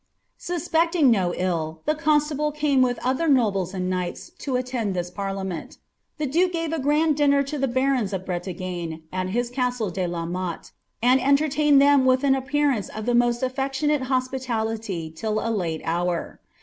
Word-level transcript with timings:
* 0.25 0.37
Suspecting 0.49 1.11
no 1.11 1.31
ill, 1.35 1.81
the 1.85 1.93
constable 1.93 2.51
came 2.51 2.81
with 2.81 2.97
other 3.03 3.27
nobles 3.27 3.71
and 3.71 3.87
knights 3.87 4.31
to 4.39 4.55
attend 4.55 4.95
this 4.95 5.11
parliament 5.11 5.77
The 6.17 6.25
duke 6.25 6.53
gave 6.53 6.73
a 6.73 6.79
grand 6.79 7.15
dinner 7.15 7.43
to 7.43 7.59
the 7.59 7.67
barons 7.67 8.11
of 8.11 8.25
BreUgne, 8.25 9.03
at 9.13 9.29
his 9.29 9.51
castle 9.51 9.91
De 9.91 10.07
la 10.07 10.25
Motte, 10.25 10.71
and 11.03 11.21
entertained 11.21 11.79
them 11.79 12.05
with 12.05 12.23
an 12.23 12.33
ap 12.33 12.47
pearance 12.49 12.89
of 12.89 13.05
the 13.05 13.13
most 13.13 13.43
aifectionate 13.43 14.01
hospitality 14.09 15.11
till 15.11 15.39
a 15.39 15.51
late 15.53 15.83
hour. 15.85 16.39